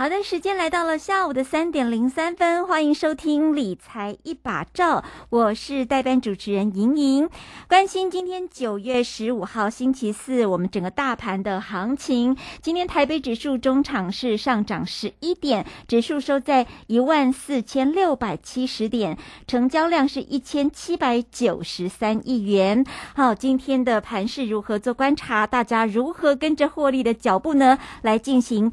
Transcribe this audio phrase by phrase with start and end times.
[0.00, 7.28] 好的，时间来到了下午的三点零三分，欢迎收听理财一把照，我是代班主持人莹莹。
[7.68, 12.34] 关心今天九月十五号星期四，我们整个大盘的行情。
[12.62, 22.82] 今天台北指数中场是上涨十一点，指数收在一万四千六百七十点，成交量是一千七百九十三亿元。
[23.14, 25.46] 好，今天的盘势如何做观察？
[25.46, 27.78] 大家如何跟着获利的脚步呢？
[28.00, 28.72] 来进行。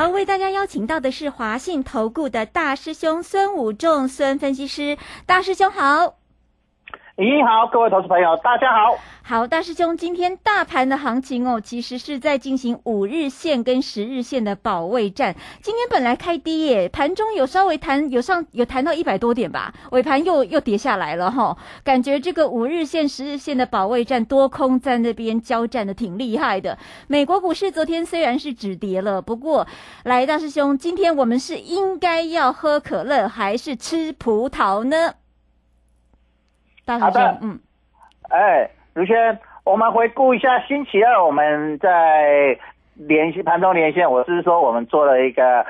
[0.00, 6.19] 好，为大家邀请到的是华信投顾的大师兄孙武仲孙分析师，大师兄好。
[7.20, 8.96] 你好，各位投资朋友，大家好。
[9.20, 15.36] 好，大师兄，今天大盘的行情哦，其实是在进行五日线跟十日线的保卫战。
[15.60, 21.54] 今天本来开低耶，盘中有稍微弹，有上有弹到一百多点吧，尾盘又又跌下来了哈。
[21.84, 26.78] 感觉这个五日线、十日线的保卫战，多空在那边交战的挺厉害的。
[27.06, 29.66] 美国股市昨天虽然是止跌了，不过
[30.04, 35.12] 来大师兄，今天我们是应该要喝可乐还是吃葡萄呢？
[36.98, 37.58] 好的，嗯，
[38.30, 42.58] 哎，如轩，我们回顾一下星期二我们在
[42.94, 45.64] 连线盘中连线，我是说我们做了一个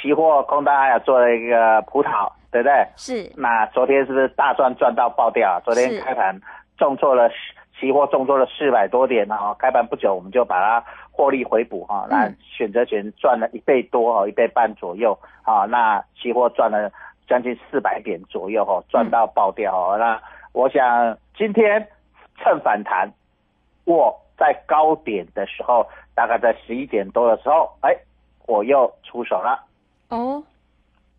[0.00, 2.86] 期货空单，还有做了一个葡萄，对不对？
[2.96, 3.32] 是。
[3.36, 5.60] 那昨天是不是大赚赚到爆掉？
[5.64, 6.38] 昨天开盘
[6.76, 7.30] 重做了
[7.78, 16.90] 期货重做了四百多点哈，开盘不久我们就把它获利回补哈，那选择权赚了一倍多哈，一倍半左右啊，那期货赚了
[17.26, 20.20] 将近四百点左右哈，赚到爆掉哦，那。
[20.58, 21.86] 我想今天
[22.36, 23.08] 趁反弹，
[23.84, 25.86] 我在高点的时候，
[26.16, 27.96] 大概在十一点多的时候，哎，
[28.44, 29.64] 我又出手了。
[30.08, 30.42] 哦，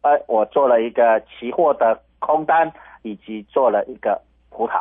[0.02, 2.70] 哎，我做了一个期货的空单，
[3.02, 4.74] 以及做了一个葡萄。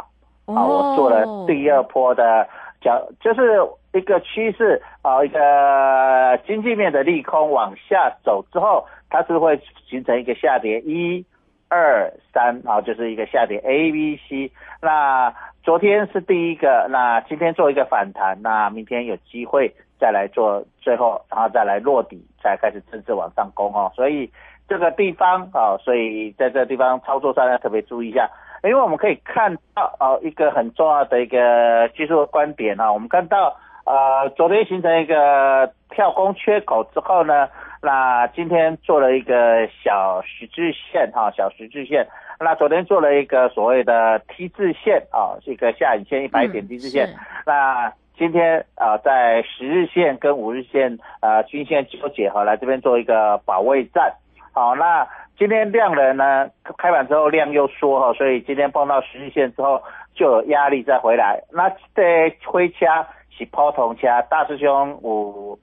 [0.53, 2.49] 啊，我做了第二波的，
[2.81, 3.61] 叫就是
[3.93, 11.25] 一个趋势啊，一个经济面的利空往下走之后，它是会形成一个下跌一。
[11.69, 14.51] 二三啊，就是一个下跌 A、B、C。
[14.81, 23.93] 那昨天是第一个，那今天做一个反弹，那明天有机会再来做最后，然后再来落底，再开始正式往上攻哦。
[23.95, 24.31] 所以
[24.69, 28.31] 这个地方啊，所以在这个地方操作上要特别注意一下，
[28.65, 37.49] 因为我们可以看到啊，一个很重要的一个技术观点啊，我们看到呃，昨天形成一个跳空缺口之后呢。
[37.81, 42.07] 那今天做了一个小十字线哈，小十字线。
[42.41, 47.09] 那昨天做了一个所谓的 T 字线啊，一个下影线一百点 T 字线。
[47.47, 54.13] 那今天啊，在十日线跟五日线呃均线纠结哈，来这边做一个保卫战。
[54.53, 55.07] 好，那
[55.37, 59.83] 今天量能呢，开盘之后量又缩哈，所以今天碰到十日线之后
[60.15, 61.41] 就有压力再回来。
[61.53, 65.59] 那这灰掐是抛铜掐，大师兄我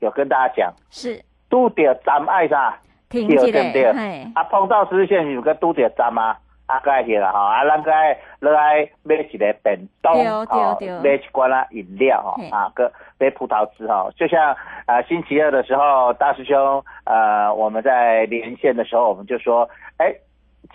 [0.00, 1.20] 有跟大家讲是。
[1.56, 2.76] 拄着站爱啥？
[3.08, 3.82] 对对对，
[4.34, 6.36] 啊碰到十字线有个拄着站啊，
[6.66, 19.66] 啊该去啦吼，啊咱该落来买一个便当，哦，买一罐啊饮料吼，啊个买葡萄汁吼，就像啊星期二的时候，大师兄呃我们在连线的时候，我们就说，
[19.96, 20.14] 哎，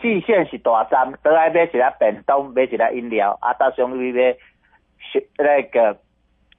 [0.02, 4.36] 季线是大站，得来买一个便当，买一个饮料，啊大师兄那边
[5.38, 5.96] 那个。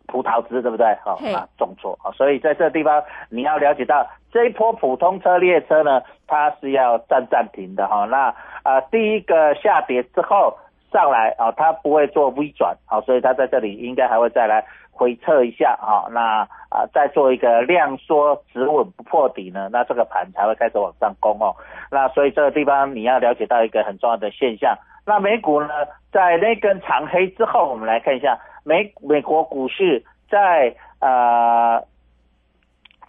[0.07, 0.87] 葡萄汁对不对？
[1.05, 8.05] 好啊，重挫啊，所以在这个地方你要了解到这一波普通车列车呢，它是要站暂停的哈。
[8.07, 10.57] 那啊，第一个下跌之后
[10.93, 16.09] 上来啊，它不会做 V 转啊，所以它在这里应该还会再来回撤一下啊。
[16.11, 21.55] 那啊，再做一个量缩止稳不破底呢，那这个盘才会开始往上攻哦。
[21.91, 24.77] 那所以这个地方你要了解到一个很重要的现象。
[25.05, 25.69] 那美股呢，
[26.13, 28.39] 在那根长黑之后，我们来看一下。
[28.65, 31.83] 美美国股市在呃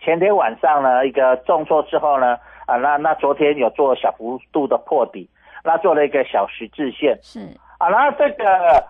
[0.01, 5.29] 前天晚上呢一个重挫之后呢啊那那昨天有做小幅度的破底，
[5.63, 7.17] 那做了一个小十字线。
[7.21, 7.39] 是。
[7.77, 8.83] 啊然后这个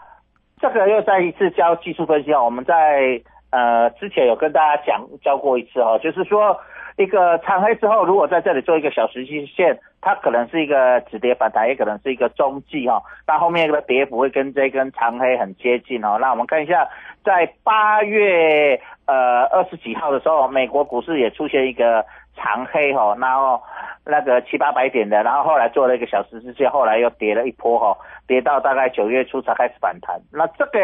[0.59, 6.59] 这个又再一次教技术分析啊我们在呃之前有跟大家讲教过一次哦，就是说
[6.97, 13.01] 一个长黑之后如果在这里做一个小十字线它可能是一个止跌反弹，也可能是一个中继哈。
[13.25, 16.17] 那后面的跌幅会跟这根长黑很接近哦。
[16.19, 16.85] 那我们看一下，
[17.23, 22.05] 在八月呃二十几号的时候，美国股市也出现一个
[22.35, 23.61] 长黑哈，然后
[24.05, 27.97] 那个七八百点的，然后后来做了一个小十字线，后来又跌了一波哈，
[28.27, 30.19] 跌到大概九月初才开始反弹。
[30.31, 30.79] 那这个。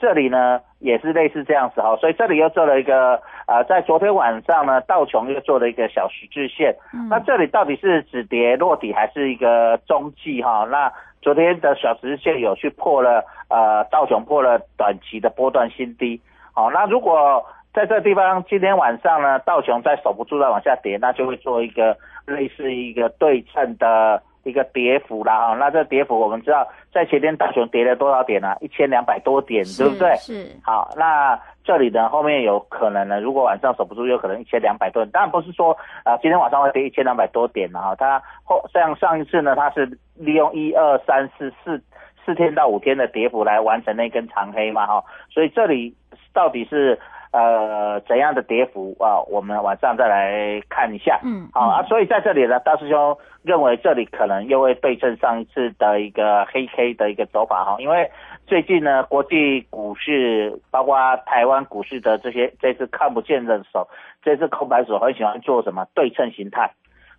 [0.00, 6.74] 这里呢也是类似这样子哈，所以这里又做了一个呃，在昨天晚上呢，道琼又做了一个小十字线。
[7.10, 10.66] 那这里到底是止跌落底还是一个中继哈？
[10.70, 16.18] 那昨天的小十字线有去破了呃，道琼破了短期的波段新低。
[16.54, 21.96] 好，那如果在这地方今天晚上呢，道琼再守不住再往下跌，那就会做一个
[22.26, 24.22] 类似一个对称的。
[24.42, 28.56] 一个跌幅啦哈，那这跌幅我们知道，在前天大熊跌了多少点呢？
[28.62, 30.14] 一千两百多点，对不对？
[30.16, 30.50] 是。
[30.64, 35.10] 好，那这里呢，后面有可能呢，如果晚上守不住，有可能一千两百多点。
[35.10, 37.94] 当然不是说啊，今天晚上会跌一千两百多点了哈。
[37.96, 39.84] 它后像上一次呢，它是
[40.14, 41.78] 利用一二三四四
[42.24, 45.04] 四天到五天的跌幅来完成那根长黑嘛哈。
[45.28, 45.94] 所以这里
[46.32, 46.98] 到底是？
[47.32, 49.22] 呃，怎样的跌幅啊？
[49.30, 51.20] 我们晚上再来看一下。
[51.22, 58.10] 嗯，好啊，所以在这里呢，大师兄认为这里可能又会对称上一次的一个黑 K 的一个走法哈，因为
[58.48, 63.86] 最近呢，国际股市包括台湾股市的这些这次看不见的手，
[64.24, 66.72] 这次空白手很喜欢做什么对称形态，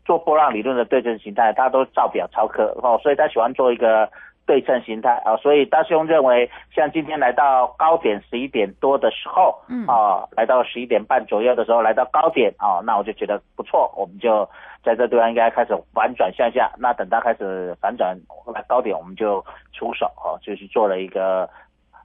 [0.03, 4.09] 做波浪理论的对称形态，他都照表超科哦，所以他喜欢做一个。
[4.45, 14.47] 对称形态啊，所以大兄认为，像今天来到高点十一点多的时候，嗯啊，来到十一点半左右的时候来到高点啊，那我就觉得不错，我们就
[14.83, 16.71] 在这地方应该开始反转向下。
[16.77, 18.17] 那等它开始反转
[18.53, 19.43] 来高点，我们就
[19.73, 21.49] 出手哦，就是做了一个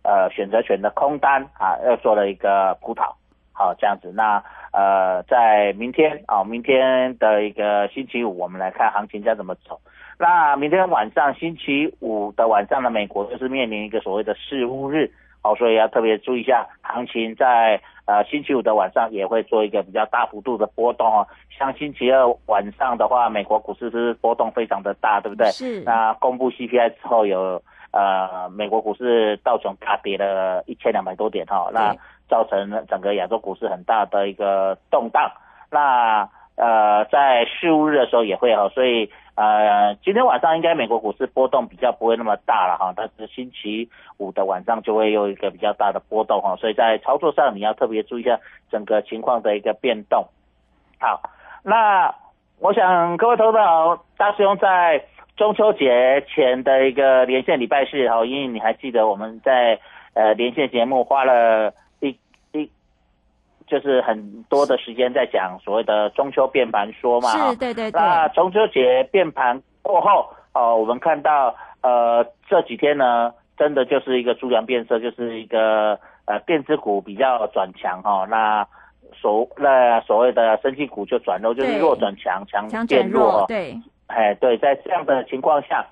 [0.05, 3.13] 呃选择权的空单啊，又做了一个葡萄，
[3.57, 4.13] 好这样子。
[4.15, 4.43] 那
[4.73, 9.81] 呃，在明天啊，明天的一个星期五，我们来看行情将怎么走。
[10.19, 15.11] 那明天晚上星期五的晚上呢，美国就是面临一个所谓的事务日，
[15.43, 21.27] 好，所以要特别注意一下行情，在呃星期五的晚上也会做一个比较大幅度的波动哦。
[21.59, 25.47] 像星期二晚上的话，美国股市是波动非常的大，对不对？
[25.51, 25.81] 是。
[25.83, 27.63] 那公布 CPI 之后，有
[27.93, 31.95] 呃美国股市道琼大跌了一千两百多点哈，那
[32.29, 35.31] 造成整个亚洲股市很大的一个动荡。
[35.71, 39.11] 那呃在事务日的时候也会哈，所以。
[39.39, 43.87] 呃，今天晚上应该美国股市波动比较不会那么大了哈，但是星期
[44.17, 48.41] 五的晚上就会有一个比较大的波动哈，所以在操作上你要特别注意一下
[48.71, 50.27] 整个情况的一个变动。
[50.99, 51.21] 好，
[51.63, 52.15] 那
[52.61, 55.05] 我想各位投资者，大师兄在
[55.37, 59.79] 中秋节前的一个连线礼拜四哈，因为你还记得我们在
[60.15, 61.75] 呃连线节目花了。
[63.67, 68.01] 就是很多的时间在讲所谓的中秋变盘说嘛，是，对对对。
[68.01, 71.53] 那中秋节变盘过后，哦，我们看到
[71.83, 78.65] 呃这几天呢，真的就是一个猪羊变色，就是一个呃电子股比较转强哈，那
[79.13, 83.75] 所那所谓的升绩股就转弱，就是弱转强，强变弱，对，
[84.07, 85.85] 哎对，在这样的情况下，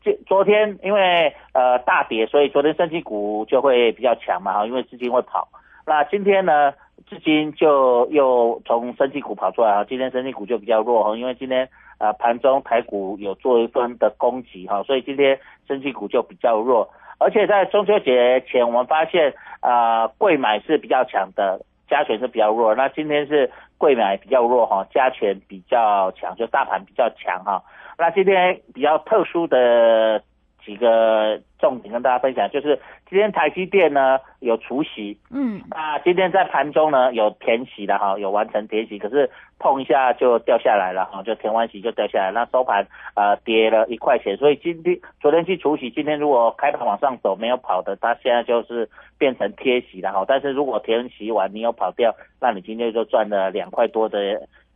[0.00, 5.48] 就昨天因为呃大跌，所以昨天升绩股就会比较强嘛哈，因为资金会跑。
[5.86, 6.72] 那今天呢？
[7.08, 11.68] 资金就又从升绩股跑出来哈，今天升绩股就比较弱哈，因为今天
[11.98, 16.88] 啊盘中台股有做一番的攻击哈，所以今天升绩股就比较弱，
[17.18, 27.62] 而且在中秋节前我们发现啊贵买是比较强的，加权是比较弱，那今天是贵买比较弱哈，加权比较强，就大盘比较强哈，
[27.98, 30.22] 那今天比较特殊的。
[30.64, 48.88] 几个重点跟大家分享，就是今天台积电呢有除息，嗯，那今天在盘中呢有填息的哈，有完成填息，可是碰一下就掉下来了哈，就填完息就掉下来，那收盘呃跌了一块钱，所以今天昨天去除息，今天如果开盘往上走没有跑的，它现在就是
[49.18, 54.18] 变成贴息了哈，但是如果填息完你有跑掉，那你今天就赚了两块多的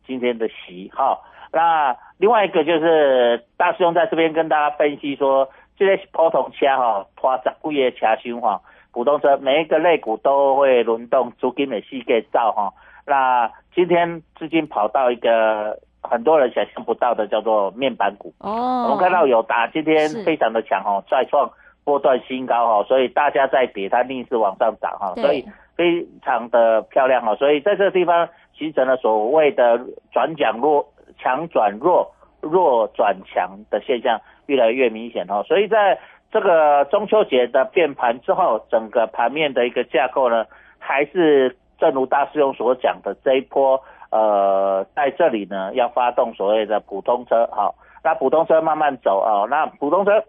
[0.07, 1.19] 今天的息哈，
[1.53, 5.49] 那另外一个就是大师兄在这边跟大家分析说。
[5.77, 8.61] 这些普通车哈，拖十几个车厢哈，
[8.93, 12.73] 普通车每一个类股都会轮动，资金的世界造哈。
[13.07, 18.33] 那今天资金跑到一个很多人想象不到的，叫做面板股。
[18.39, 18.85] 哦。
[18.85, 21.51] 我们看到有打今天非常的强哈，再创
[21.83, 25.45] 波段新高哈，所以大家在比，它逆势往上涨哈，所以
[25.77, 27.35] 非常的漂亮哈。
[27.35, 29.81] 所以在这个地方形成了所谓的
[30.13, 30.87] 转强弱、
[31.19, 34.21] 强转弱、弱转强的现象。
[34.47, 35.99] 越来越明显哦，所以在
[36.31, 40.47] 这个中秋节的变盘之后，整个盘面的一个架构呢，
[40.79, 50.25] 还是正如大师兄所讲的这一波，呃，在这里呢要发动所谓的普通车，好，那普通车慢慢走哦，那普通车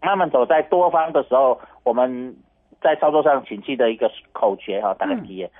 [0.00, 2.34] 慢慢走在多方的时候，我们
[2.80, 5.50] 在操作上请记得一个口诀哈，大概记得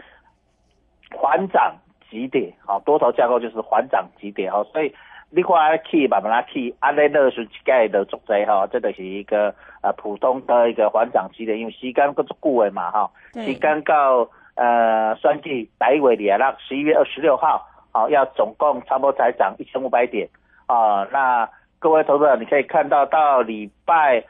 [1.17, 1.75] 缓涨
[2.11, 4.95] 急跌，好，多头架构就是缓涨急跌哈，所以
[5.31, 20.29] 你看去慢慢来去，安尼那是一概的作在哈，这个是一个呃普通的一个缓涨期的，因为时间够足久的嘛哈，时间到呃算计百月里啊，那十一月二十六号，好，要总共差不多才涨一千五百点
[20.67, 24.25] 啊，那各位投资者你可以看到到礼拜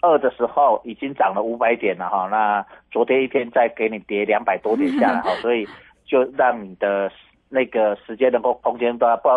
[0.00, 5.66] 二的时候已经涨了五百点了哈，那昨天一天再给你跌两百多点下来 哈，所以。
[6.04, 7.10] 就让你的
[7.48, 9.28] 那个时间能够空间多，不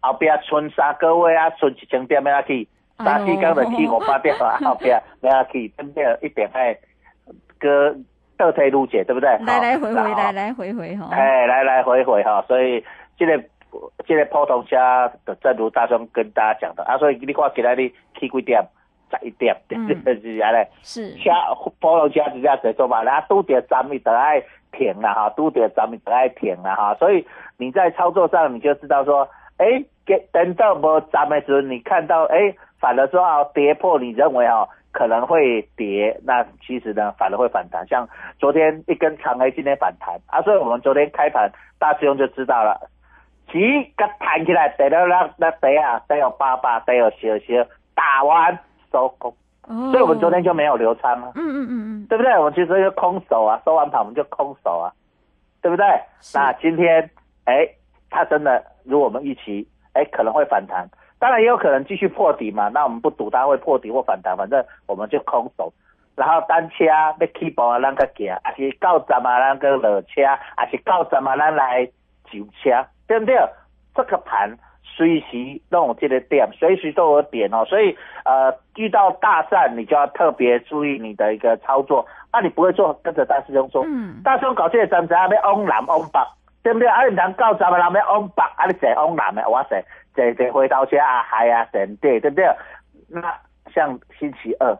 [0.00, 2.66] 后边存三个月啊，存一千点要去，
[2.98, 6.76] 三四天就去五百点啊， 后边要去，真的一点爱
[7.58, 7.94] 个
[8.36, 9.28] 倒退路解，对不对？
[9.46, 11.08] 来来回回，来来回回哈。
[11.12, 12.84] 哎，来来回回哈，所以
[13.16, 13.42] 这个
[14.06, 14.76] 这个普通车
[15.24, 18.62] 的，正如大雄跟大家讲的啊，所以你看起来你去几点？
[19.10, 20.66] 十一点，是安尼。
[20.82, 21.14] 是。
[21.16, 24.42] 车普通车直接在做嘛，然后拄着站咪得爱。
[24.72, 27.26] 停了哈，都得咱们得爱停了哈，所以
[27.56, 29.28] 你在操作上你就知道说，
[29.60, 42.80] 哎，给等到不咱们时，你看到哎，反而说啊跌破，你认为啊可能会跌，那其实呢反而会反弹，像昨天一根长黑，今天反弹啊，所以我们昨天开盘大师兄就知道了，
[43.52, 43.60] 几
[43.96, 47.62] 个弹起来得了那那得啊得有八八得有小小
[47.94, 48.58] 打完
[48.90, 49.34] 收工。
[49.92, 52.36] 所以，我们昨天就没有流仓啊，嗯嗯嗯嗯，对不对？
[52.36, 54.90] 我们其实就空手啊，收完盘我们就空手啊，
[55.62, 55.86] 对不对？
[56.34, 57.08] 那今天，
[57.44, 57.68] 哎，
[58.10, 60.86] 它真的如我们预期，哎，可能会反弹，
[61.18, 62.68] 当然也有可能继续破底嘛。
[62.68, 65.72] 那我们不赌它会破底或反弹，反正我们就空手。
[66.16, 70.22] 然后单车要起步啊，咱个行，还是到站啊，咱个落车，
[70.56, 71.86] 还是到站啊，咱来
[72.30, 73.36] 上车，对不对？
[73.94, 74.58] 这个盘。
[74.96, 82.04] 随时都有这个点，随时都有点哦，所以呃遇到大战，你就要特别注意你的一个操作。
[82.32, 83.82] 那你不会做，跟着大师兄做。
[83.86, 84.20] 嗯。
[84.22, 86.20] 大师兄搞这个站子，要往南往北，
[86.62, 86.88] 对不对？
[86.88, 89.78] 啊，你能到站嘛，那要往北，啊，你坐往南的，我坐
[90.14, 92.46] 坐坐回头车啊，海啊，神对，对不对？
[93.08, 93.34] 那
[93.72, 94.76] 像星期二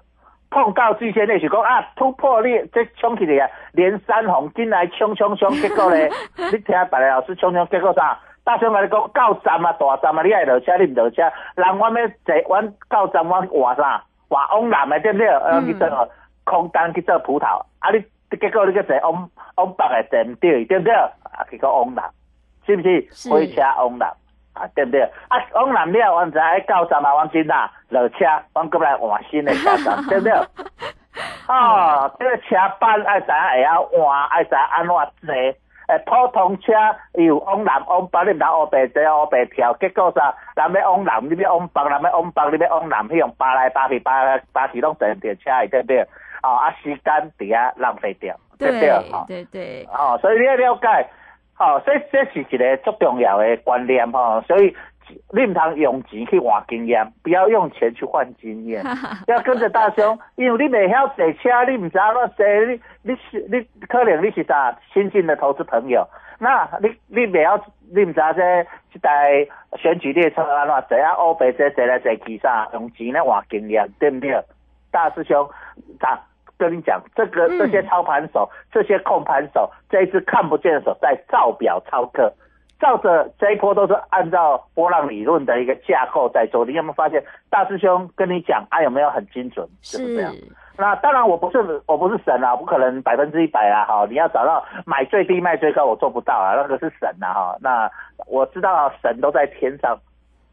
[0.51, 8.19] 碰到巨蟹，那是讲啊突破你这冲起来啊，连三红进来冲冲冲，结果咧， 你听别个老师冲冲，结果啥？
[8.43, 11.23] 大声来讲，到站啊，大站啊，你爱落车，你唔落车，
[11.55, 14.03] 人我要坐，阮到站我换啥？
[14.29, 15.27] 换往南的对不对？
[15.29, 16.09] 呃，去做
[16.45, 18.05] 空单去做葡萄，啊，你
[18.39, 20.95] 结果你个坐往往北的坐唔对，对不对？
[20.95, 22.05] 啊，结果往南，
[22.67, 23.01] 是不是？
[23.03, 24.09] 开车往南，
[24.55, 25.03] 啊，对不对？
[25.29, 30.33] 啊，往南了，我知爱到站啊，往进啦，落车，往过来换新的车站， 对不对？
[31.49, 34.95] 哦，这个车班爱知影会晓换，爱知安怎
[35.27, 35.35] 坐？
[35.91, 36.73] 诶，普通车
[37.15, 40.33] 又往南往北，你唔当乌白坐乌白跳，结果啥？
[40.55, 46.07] 人要往南，你要往北，人要往北，你要往南，去用巴来巴去，扒扒去拢坐电车，对不对？
[46.43, 49.03] 哦，啊，时间底下浪费掉，对不对？
[49.27, 49.89] 对对。
[49.93, 51.09] 哦，所以你要了解，
[51.59, 54.75] 哦，这这是一个足重要的观念吼，所以。
[55.33, 58.81] 你唔通用钱去换经验，不要用钱去换经验。
[59.27, 66.07] 要跟着大兄，因为你未晓坐车，你唔知道坐，你你是你可能你是啥新进的投资朋友，
[66.39, 67.61] 那你你未晓，
[67.93, 68.41] 你唔知道这
[68.93, 69.45] 这台
[69.77, 71.11] 选举列车安怎坐啊？
[71.15, 72.69] 欧北这坐来坐去啥？
[72.75, 74.41] 用钱来换经验，对不对？
[74.93, 75.45] 大师兄，
[75.99, 76.17] 他
[76.69, 82.33] 跟你讲，这个这些操盘手，这些控盘手，这一只看不见的手在照表操课。
[82.79, 89.69] 照着这一波都是按照波浪理论的一个架构在做，你有没有发现大师兄跟你讲啊有没有很精准？
[89.83, 90.33] 是不是这样？
[90.79, 94.07] 那当然我不是我不是神啊，不可能百分之一百啊，哈！
[94.09, 97.57] 你要找到买最低卖最高，我做不到啊，那个是神啊，哈！
[97.61, 97.91] 那
[98.27, 99.99] 我知道神都在天上，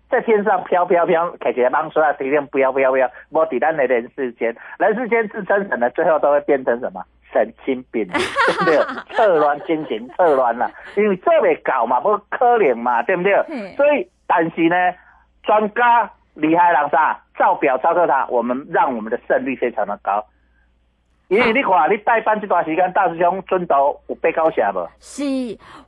[0.09, 7.03] 在天上飘飘飘，凯杰帮说啊，一定不要不要不要，我抵单的人世间，人世间自称神的，最后都会变成什么？
[7.33, 8.17] 神经病，对
[8.57, 8.77] 不对？
[9.13, 13.33] 错乱心情，错乱了，因为做未搞嘛，不可怜嘛，对不对？
[13.75, 14.75] 所以，但是呢，
[15.43, 20.25] 专家厉害人啥，照表操作他，我们让我们的胜率非常的高。
[21.29, 24.79] 因为你看，你代班这段时间，大师兄尊都有被高下不？
[24.99, 25.23] 是，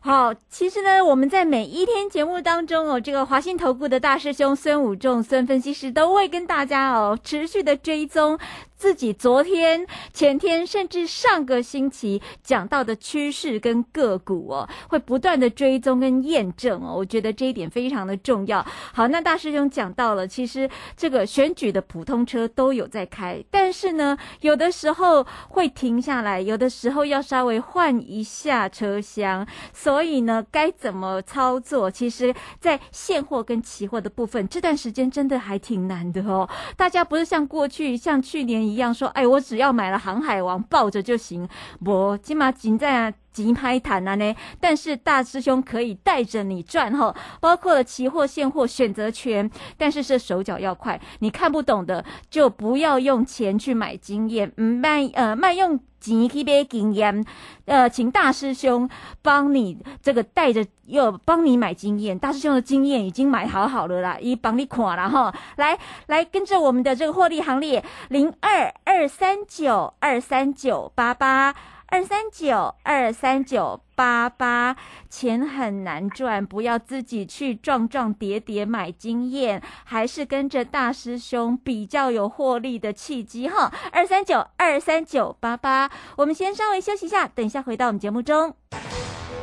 [0.02, 8.38] 好，其实呢，我们在每一天节目当中哦，这个华信投顾的大师兄孙武仲孙分析师都会跟大家哦持续的追踪。
[8.80, 16.96] 自己昨天、前天，甚至上个星期讲到的趋势跟个股哦，会不断的追踪跟验证哦。
[16.96, 18.66] 我觉得这一点非常的重要。
[18.94, 31.92] 好，那大师兄讲到了，其实这个选举的普通车都有在开，但是呢，有的时候会停下来，有的时候要稍微换一下车厢，所以呢，该怎么操作？
[31.92, 36.50] 其实，在现货跟期货的部分，这段时间真的还挺难的哦。
[36.78, 41.48] 大家不是像过去、像去年一样说，哎，我只要买了航海王抱着就行，
[41.86, 43.14] 我起码仅在。
[43.32, 57.24] 急拍谈了呢，但是大师兄可以带着你赚哈，包括了期货、现货选择权，但是是手脚要快，你看不懂的就不要用钱去买经验，卖呃卖用钱去买经验，
[57.66, 58.90] 呃，请大师兄
[59.22, 71.56] 帮你这个带着又帮你买经验，大师兄的经验已经买好好了啦，已帮你垮了哈，来来跟着我们的这个获利行列，零二二三九二三九八八。
[71.92, 74.76] 二三九二三九八八，
[75.10, 83.74] 钱很难赚，不要自己去撞撞跌跌买经验，还是跟着大师兄比较有获利的契机哈。
[83.92, 88.54] 二三九二三九八八，我们先稍微休息一下，等一下回到我们节目中。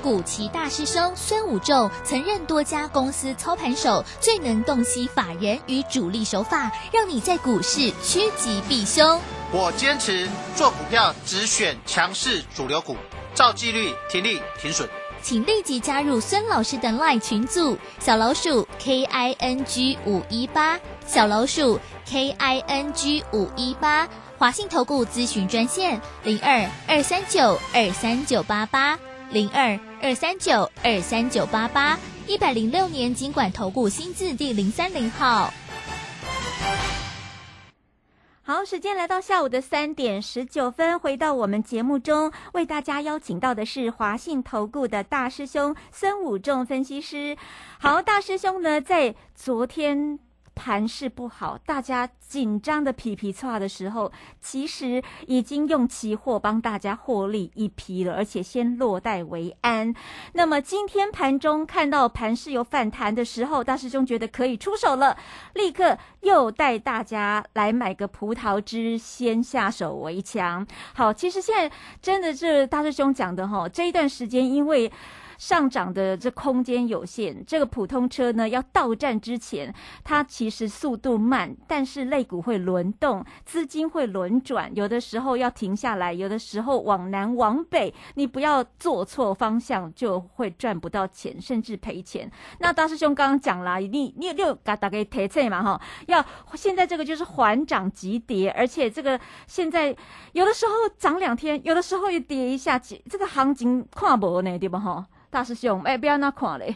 [0.01, 9.21] 古奇大师兄孙武仲曾任多家公司操盘手，最能洞悉法人与主力手法，让你在股市趋吉避凶。
[9.59, 12.95] 我坚持做股票只选强势主流股，
[13.35, 14.87] 照纪律停利停损。
[15.23, 28.99] 请立即加入孙老师的 LINE 群组，小老鼠 K I N G 五一八，小老鼠 K I N G 五一八，华信投顾咨询专线零二二三九二三九八八
[29.31, 35.51] 零二二三九二三九八八，一百零六年经管投顾新字第零三零号。
[38.49, 47.37] 好，时间来到下午的三点十九分，回到我们节目中，为大家邀请到的是华信投顾的大师兄孙武仲分析师。
[47.81, 50.21] 好，大师兄呢，在昨天。
[50.57, 54.11] 盘势不好，大家紧张的皮皮错的时候，
[54.41, 59.95] 其实已经用期货帮大家获利一批了，而且先落袋为安。
[60.33, 65.17] 那么今天盘中看到盘势有反弹的时候，大师兄觉得可以出手了，
[65.53, 70.67] 立刻又带大家来买个葡萄汁，先下手为强。
[70.95, 74.91] 好，其实现在真的是大师兄讲的哈，这一段时间因为。
[75.39, 92.31] 上涨的这空间有限，这个普通车呢要到站之前，它其实速度慢，但是肋骨会轮动，资金会轮转，有的时候要停下来，有的时候往南往北，你不要做错方向，就会赚不到钱，甚至赔钱。
[92.59, 99.95] 那大师兄刚刚讲了，你你六嘎打给提测嘛哈，要现在这个就是缓涨急跌，而且这个现在
[100.33, 105.07] 有的时候涨两天，有的时候又跌一下，这个行情看无呢，对不哈？
[105.37, 106.75] 大师兄，哎，不要那看嘞。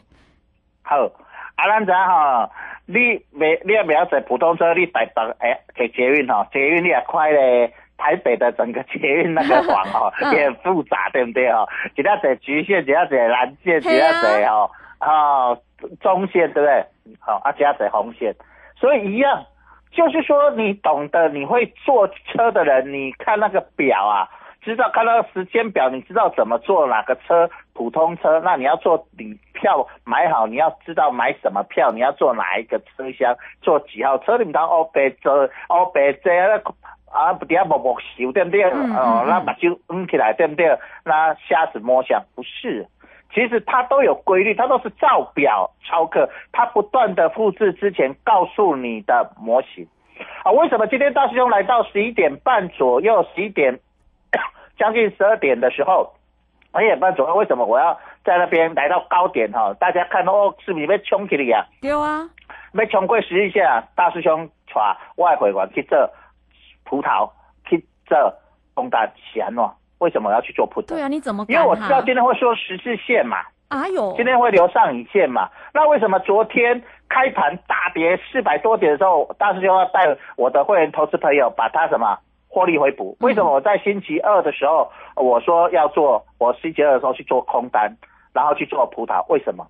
[0.82, 1.06] 好，
[1.56, 2.50] 啊，咱知吼，
[2.84, 7.72] 你未，你也未要坐普通车，你台北哎，坐捷运吼，捷运你也快嘞。
[7.96, 11.66] 台北的整个捷运那个网 哦，也很复杂，对不对哦？
[11.96, 14.70] 只要坐橘线，只要坐蓝线，只要坐哦，
[15.00, 15.58] 哦，
[16.02, 16.84] 中线，对不对？
[17.18, 18.34] 好，啊，只要坐红线，
[18.76, 19.42] 所以一样，
[19.90, 24.28] 就是说你懂得，你会坐车的人，你看那个表啊。
[24.62, 27.48] 知道看到时间表，你知道怎么坐哪个车？
[27.80, 34.36] 普通车，那你要坐你票买好，你要知道买什么票，你要坐哪一个车厢，坐几号车？
[34.36, 36.30] 你当欧白坐欧白坐
[37.10, 38.64] 啊，不底下默默修对不对？
[38.64, 40.78] 哦，那把就嗯起来对不对？
[41.06, 42.86] 那瞎子摸象不是，
[43.32, 49.88] 其实它都有规律，它都是照表操课，它不断的复制之前告诉你的模型。
[50.44, 53.80] 啊，为什么今天大师兄来到十一点半左右，十一点？
[54.76, 56.12] 将近十二点的时候，
[56.78, 59.74] 一点半左右，为什么我要在那边来到高点哈？
[59.80, 61.66] 大家看到哦，是不是被冲起来呀？
[61.80, 62.28] 有啊，
[62.72, 66.08] 被冲过十一下，大师兄带外汇员去做
[66.84, 67.28] 葡萄，
[67.68, 68.16] 去做
[68.74, 69.72] 空单，闲哦。
[69.98, 70.88] 为什么要去做葡萄？
[70.88, 71.44] 对啊，你怎么？
[71.48, 73.38] 因为我知道今天会说十字线嘛。
[73.68, 74.14] 啊有。
[74.16, 75.48] 今天会留上影线嘛？
[75.74, 82.18] 那为什么昨天开盘大跌四百多点的时候，大师兄要带我的会员投资朋友把他什么？
[82.52, 87.96] 获利回补，为什么我在星期二的时候我说要做，我星期二的时候去做空单，
[88.34, 89.24] 然后去做葡萄？
[89.28, 89.64] 为什么？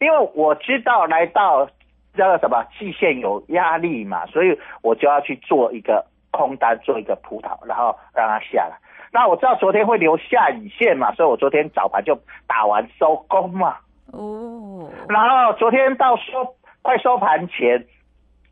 [0.00, 1.68] 因为我知道来到
[2.14, 8.76] 这个什么季线有压力嘛，所以我就要去做一个空单，做一个葡萄，然后让它下来。
[9.12, 13.76] 那我知道昨天会留下影线嘛，所以我昨天早盘就打完收工嘛。
[14.12, 14.90] 哦。
[15.08, 17.86] 然后昨天到收快收盘前，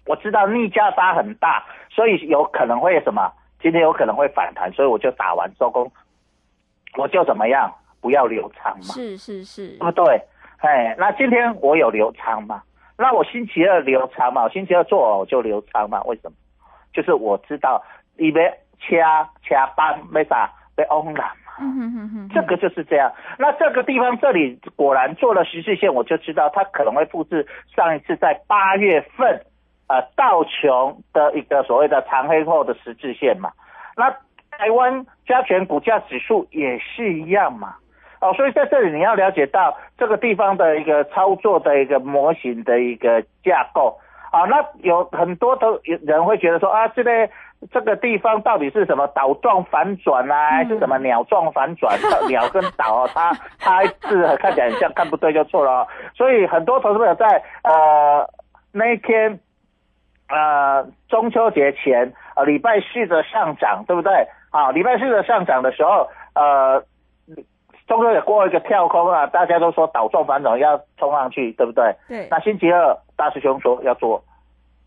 [0.07, 3.33] 我知道逆价差很大，所以有可能会什么？
[3.61, 5.91] 今天有可能会反弹，所以我就打完收工，
[6.97, 10.23] 我就怎么样，不要留仓嘛，是是是对，不对？
[10.59, 12.63] 哎，那今天我有留仓嘛？
[12.99, 14.45] 那我星期二留仓嘛？
[14.45, 16.03] 我星期二做我就留仓嘛？
[16.05, 16.37] 为什么？
[16.93, 17.83] 就是我知道
[18.17, 18.41] 你要
[18.81, 21.31] 掐掐班没啥被翁了嘛。
[21.59, 23.11] 嗯哼哼哼，这个就是这样。
[23.39, 29.41] 那这个地方这里果然做了十字线，我就知道它可能会复制上一次在八月份
[29.89, 33.51] 呃道琼的一个所谓的长黑后的十字线嘛。
[33.97, 34.11] 那
[34.51, 37.75] 台湾加权股价指数也是一样嘛。
[38.21, 43.99] 哦，所以在这里你要了解到这个地方的一个操作的一个模型的一个架构。
[44.33, 47.11] 啊，那有很多都有人会觉得说啊，这个
[47.71, 51.97] 这个地方到底是什么岛状反转啊，还是什么鸟状反转？
[52.29, 55.87] 鸟跟岛哦，它 它是看起来很像，看不对就错了哦。
[56.15, 58.29] 所以很多投资朋友在呃
[58.73, 59.39] 那一天
[60.29, 64.27] 呃中秋节前呃礼拜四的上涨，对不对？
[64.51, 66.83] 啊，礼拜四的上涨的时候，呃。
[67.87, 71.95] 中秋也过一个跳空啊，大家都说岛状反转要冲上去，对不对？
[72.09, 72.27] 对。
[72.29, 74.21] 那星期二大师兄说要做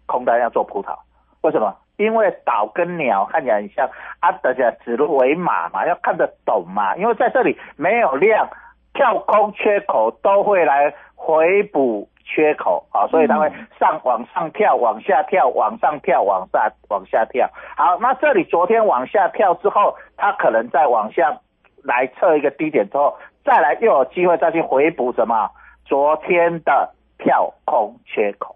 [0.05, 0.97] 空单，要做葡萄，
[1.39, 1.73] 为什么？
[1.95, 6.93] 因为岛跟鸟看起来很像，啊，大家指鹿为马嘛，要看得懂嘛。
[6.97, 8.49] 因为在这里没有量，
[8.93, 17.49] 跳空缺口都会来回补缺口啊，所以它会上往上跳，往下跳，往上跳，往下往下跳。
[17.75, 21.37] 好，那这里昨天往下跳之后，它可能再往下。
[21.81, 25.49] 来测一个低点之后，再来又有机会再去回补什么？
[25.85, 28.53] 昨天的跳空缺口，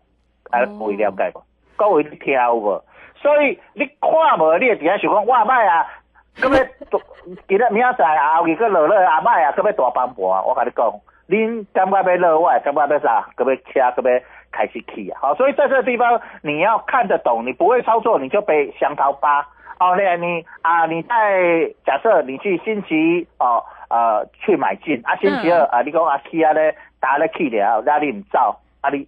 [0.52, 1.42] 哎，不一定要解不？
[1.78, 2.84] 各位你听无？
[3.16, 5.88] 所以你看无，你底下想讲哇卖啊，
[6.36, 7.00] 咁要
[7.48, 10.44] 今日明仔载啊，后日个落落啊卖啊，咁要大崩盘啊！
[10.44, 10.92] 我跟你讲，
[11.34, 13.28] 恁感觉要落，我感觉要啥？
[13.36, 15.20] 咁要车，咁要开始起啊！
[15.20, 19.42] 好，所以在这个地方你要看得懂，你不会操作，你就被香桃八。
[19.80, 29.08] 哦，那你啊，你在假设你去星期哦呃去买进啊，星期二啊，你讲啊去啊咧打咧去了，压力唔造啊你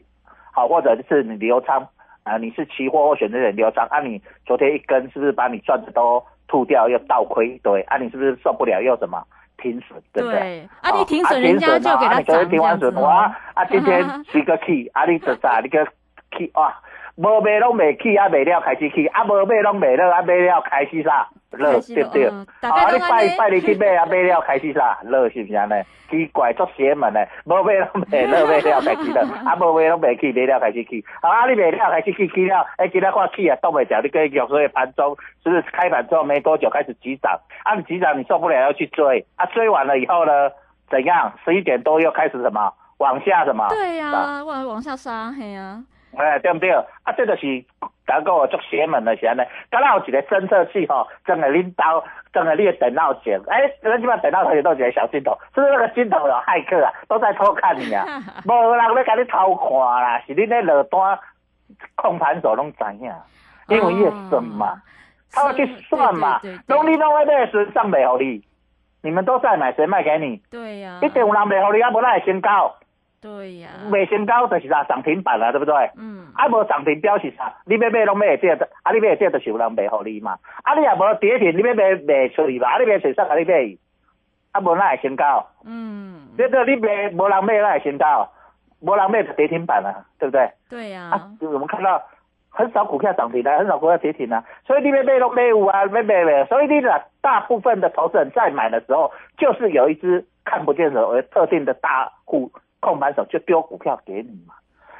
[0.51, 1.87] 好，或者是你留仓
[2.23, 7.57] 啊，你是期货或选择权留仓啊，你昨天一根是不是把你赚的都吐掉又倒亏？
[7.63, 9.23] 对啊，你是不是受不了又什么
[9.57, 10.01] 停损？
[10.13, 10.67] 对不对？
[10.81, 15.85] 啊，你停损人家就给他涨停完损哇啊，今天 一个气啊，你这咋你个
[16.37, 16.75] 气哇？
[17.17, 21.27] 无卖拢未起，啊卖了开始起，啊无卖拢卖了，啊卖了开始啥？
[21.51, 22.27] 乐对不对？
[22.27, 24.99] 啊，你拜拜你去买啊， 买了开始啥？
[25.03, 25.73] 乐是不是安尼？
[26.09, 27.27] 奇怪，作邪门嘞！
[27.45, 31.03] 无卖拢卖了，卖了开始乐， 啊无卖拢未起，卖了开始起。
[31.21, 37.39] 啊，你卖了开始起，起了，哎，今仔看起啊，都未着，你跟玉所以盘中是不是开盘之后没多久开始急涨？
[37.63, 40.51] 啊，你急涨你受不了要去追，啊追完了以后呢，
[40.89, 41.31] 怎样？
[41.45, 42.71] 十一点多又开始什么？
[42.97, 43.65] 往下什么？
[43.69, 45.81] 对呀，往往下杀，嘿呀。
[46.17, 46.71] 哎，对不对？
[46.71, 47.63] 啊，这就是
[48.07, 53.39] 讲个我做邪门的是安尼，刚好有一个侦测器吼，装在恁兜，装在你的电脑前。
[53.47, 56.91] 哎，咱即摆电脑头前都一个小镜头，是不是那个镜头有骇客啊？
[57.07, 58.05] 都在偷看你啊！
[58.45, 61.19] 无人要甲你偷看啦，是恁咧落单
[61.95, 63.11] 控盘手拢知影，
[63.67, 64.81] 因为伊会算嘛，
[65.33, 68.41] 他要去算嘛，拢你拢喺买时上袂互你，
[69.01, 70.41] 你们都在买，谁卖给你？
[70.51, 72.75] 对呀，一定有人袂互你，啊无咱会先高。
[73.25, 75.73] 对呀，未升高就是啥涨停板啦，对不对？
[75.97, 76.27] 嗯。
[76.35, 77.51] 啊，无涨停标是啥？
[77.65, 80.37] 你要买拢买这个，啊，你买这个就是有人卖互你嘛。
[80.61, 82.69] 啊，你也无跌停，你要买卖出去嘛？
[82.69, 83.35] 啊，你买谁上啊？
[83.35, 83.75] 你买，
[84.51, 85.43] 啊，无那会升高。
[85.65, 86.27] 嗯。
[86.37, 88.29] 这个你买无人买那会升高，
[88.81, 90.51] 无人买就跌停板了，对不对？
[90.69, 91.09] 对呀。
[91.11, 91.99] 啊，我们看到
[92.51, 96.45] 很少股票涨停的，很少股票跌停的，所以你买买拢买有啊，买买买。
[96.45, 102.51] 所以你的大部分的投资人在买的时候，就是有一只看不见的而特定的大户。
[102.85, 104.53] 控盘手就丢股票给你嘛，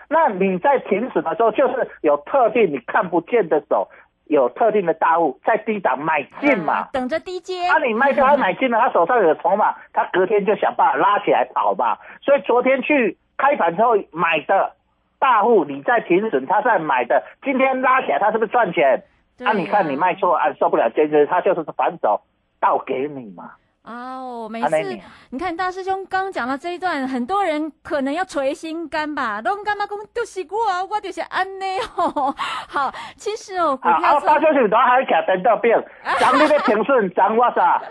[0.10, 3.88] 那你在停损的时候，就是有特定你看不见的手，
[4.26, 7.68] 有特定的大户在低档买进嘛，等着低接。
[7.68, 11.98] 啊，你卖掉他买进了，他手上有筹码，他隔天就想办法拉起来跑嘛。
[12.22, 14.74] 所以昨天去开盘之后买的
[15.20, 19.04] 大户，你在停损，他在买的，今天拉起来，他是不是赚钱？
[19.44, 22.22] 啊，你看你卖错啊，受不了，坚持他就是反手
[22.60, 23.52] 倒给你嘛。
[23.86, 29.42] 哦，每次你看大师兄刚刚讲到这一段，很多人可能要捶心肝吧？
[29.42, 32.34] 拢干嘛讲都是我，我就是安尼哦。
[32.68, 35.78] 好，其实哦，股票大师兄都还徛等到变，
[36.20, 37.82] 涨你的停损，涨我啥？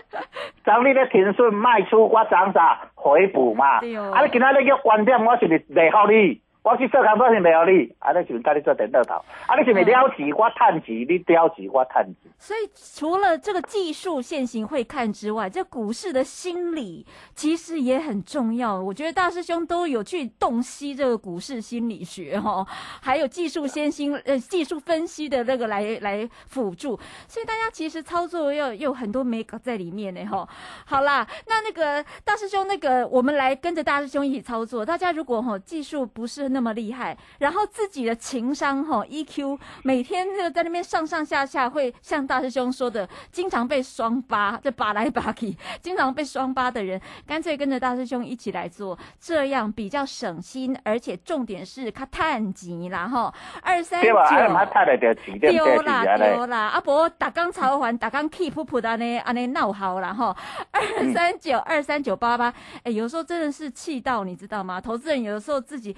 [0.65, 2.79] 涨你的停损卖出，我涨啥？
[2.95, 3.77] 回补嘛。
[3.77, 6.41] 啊，你今仔日个观点，我是袂袂好你。
[6.65, 9.13] 我去做工作是没有你，啊，你是不是跟你做电脑头？
[9.45, 12.31] 啊，你是不是了钱我趁钱，你了钱我趁钱。
[12.39, 18.81] 所以除了这个技术现行会看之外，这股市的心理其实也很重要。
[18.81, 22.65] 我觉得大师兄都有去洞悉这个股市心理学哈，
[22.99, 30.49] 还有技术先行呃技术分析的那个来来辅助，所以大家其实操作要有很多美感在里面呢哈。
[30.83, 34.83] 好啦，那那个大师兄，那个我们来跟着大师兄一起操作。
[34.83, 54.07] 大家如果哈技术不是那么厉害，然后自己的情商哈 EQ 每天就在那边上上下下，会像大师兄说的，经常被双八，这拔来拔去，经常被双八的人，干脆跟着大师兄一起来做，这样比较省心，而且重点是他探钱啦哈，二三九
[55.39, 55.83] 丢对？
[55.83, 60.33] 啦是丢啦，啊不，打刚超还，打刚 keep 噗的安尼安尼闹好啦哈，
[60.71, 64.79] 二三九二三九八八，哎，有时候真的是气到你知道吗？
[64.79, 65.95] 投资人有的时候自己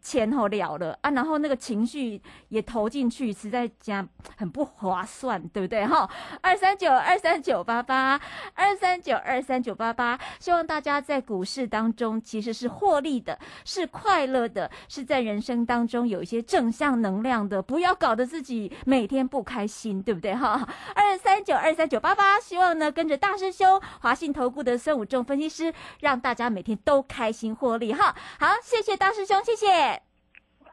[0.00, 6.08] 钱吼了了啊，然后那个情绪也投进去，实在讲很不划算，对不对哈？
[6.40, 8.20] 二三九二三九八八，
[8.54, 20.68] 二三九二三九八八，希望大家在股市当中其实是获利的，是快乐的，是在人生当中有一些正向能量的，不要搞得自己每天不开心，对不对哈？
[20.94, 28.14] 二三九二三九八八，希望呢跟着大师兄华信投顾的孙武仲分析师，让大家每天都开心获利哈。
[28.38, 29.83] 好，谢谢大师兄，谢谢。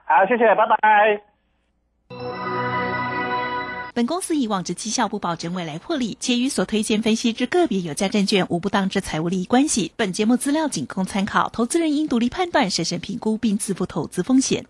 [0.06, 1.22] 好，谢谢，拜拜。
[3.94, 9.92] 本公司以往之绩效不保证未来获利，且与所推荐分析之个别有价证券无不当之财务利益关系。
[9.98, 14.66] 本节目资料仅供参考，投资人应独立判断、审慎评估并自负投资风险。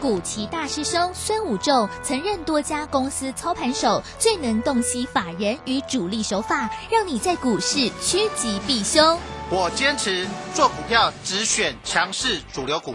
[0.00, 9.18] 古奇大师兄孙武仲曾任多家公司操盘手，最能洞悉法人与主力手法，让你在股市趋吉避凶。
[9.50, 12.94] 我坚持做股票只选强势主流股，